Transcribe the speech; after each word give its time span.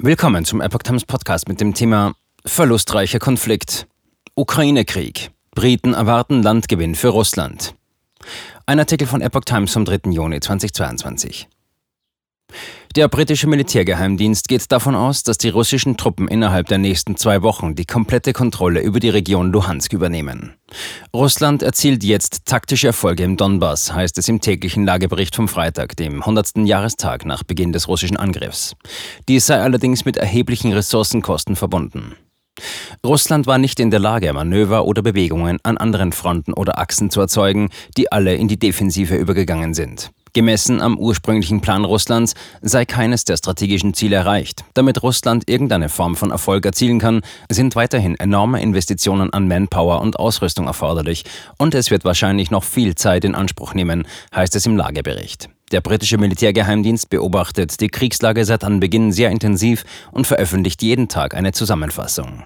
Willkommen 0.00 0.44
zum 0.44 0.60
Epoch 0.60 0.84
Times 0.84 1.04
Podcast 1.04 1.48
mit 1.48 1.60
dem 1.60 1.74
Thema 1.74 2.14
Verlustreicher 2.46 3.18
Konflikt. 3.18 3.88
Ukraine-Krieg. 4.36 5.32
Briten 5.50 5.92
erwarten 5.92 6.40
Landgewinn 6.40 6.94
für 6.94 7.08
Russland. 7.08 7.74
Ein 8.64 8.78
Artikel 8.78 9.08
von 9.08 9.20
Epoch 9.20 9.40
Times 9.40 9.72
vom 9.72 9.84
3. 9.84 10.12
Juni 10.12 10.38
2022. 10.38 11.48
Der 12.98 13.06
britische 13.06 13.46
Militärgeheimdienst 13.46 14.48
geht 14.48 14.72
davon 14.72 14.96
aus, 14.96 15.22
dass 15.22 15.38
die 15.38 15.50
russischen 15.50 15.96
Truppen 15.96 16.26
innerhalb 16.26 16.66
der 16.66 16.78
nächsten 16.78 17.16
zwei 17.16 17.42
Wochen 17.42 17.76
die 17.76 17.84
komplette 17.84 18.32
Kontrolle 18.32 18.80
über 18.80 18.98
die 18.98 19.10
Region 19.10 19.52
Luhansk 19.52 19.92
übernehmen. 19.92 20.54
Russland 21.14 21.62
erzielt 21.62 22.02
jetzt 22.02 22.46
taktische 22.46 22.88
Erfolge 22.88 23.22
im 23.22 23.36
Donbass, 23.36 23.94
heißt 23.94 24.18
es 24.18 24.28
im 24.28 24.40
täglichen 24.40 24.84
Lagebericht 24.84 25.36
vom 25.36 25.46
Freitag, 25.46 25.96
dem 25.96 26.22
100. 26.22 26.56
Jahrestag 26.66 27.24
nach 27.24 27.44
Beginn 27.44 27.72
des 27.72 27.86
russischen 27.86 28.16
Angriffs. 28.16 28.74
Dies 29.28 29.46
sei 29.46 29.60
allerdings 29.60 30.04
mit 30.04 30.16
erheblichen 30.16 30.72
Ressourcenkosten 30.72 31.54
verbunden. 31.54 32.16
Russland 33.06 33.46
war 33.46 33.58
nicht 33.58 33.78
in 33.78 33.92
der 33.92 34.00
Lage, 34.00 34.32
Manöver 34.32 34.84
oder 34.84 35.02
Bewegungen 35.02 35.58
an 35.62 35.76
anderen 35.76 36.10
Fronten 36.10 36.52
oder 36.52 36.78
Achsen 36.80 37.10
zu 37.10 37.20
erzeugen, 37.20 37.68
die 37.96 38.10
alle 38.10 38.34
in 38.34 38.48
die 38.48 38.58
Defensive 38.58 39.14
übergegangen 39.14 39.74
sind. 39.74 40.10
Gemessen 40.38 40.80
am 40.80 40.96
ursprünglichen 40.96 41.60
Plan 41.60 41.84
Russlands 41.84 42.34
sei 42.62 42.84
keines 42.84 43.24
der 43.24 43.36
strategischen 43.36 43.92
Ziele 43.92 44.14
erreicht. 44.14 44.62
Damit 44.74 45.02
Russland 45.02 45.50
irgendeine 45.50 45.88
Form 45.88 46.14
von 46.14 46.30
Erfolg 46.30 46.64
erzielen 46.64 47.00
kann, 47.00 47.22
sind 47.50 47.74
weiterhin 47.74 48.14
enorme 48.14 48.62
Investitionen 48.62 49.32
an 49.32 49.48
Manpower 49.48 50.00
und 50.00 50.16
Ausrüstung 50.16 50.68
erforderlich 50.68 51.24
und 51.58 51.74
es 51.74 51.90
wird 51.90 52.04
wahrscheinlich 52.04 52.52
noch 52.52 52.62
viel 52.62 52.94
Zeit 52.94 53.24
in 53.24 53.34
Anspruch 53.34 53.74
nehmen, 53.74 54.06
heißt 54.32 54.54
es 54.54 54.64
im 54.64 54.76
Lagebericht. 54.76 55.48
Der 55.72 55.80
britische 55.80 56.18
Militärgeheimdienst 56.18 57.10
beobachtet 57.10 57.80
die 57.80 57.88
Kriegslage 57.88 58.44
seit 58.44 58.62
Anbeginn 58.62 59.10
sehr 59.10 59.30
intensiv 59.30 59.84
und 60.12 60.28
veröffentlicht 60.28 60.82
jeden 60.82 61.08
Tag 61.08 61.34
eine 61.34 61.50
Zusammenfassung. 61.50 62.44